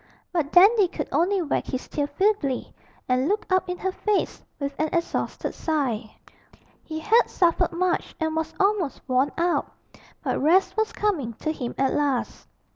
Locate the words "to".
11.33-11.51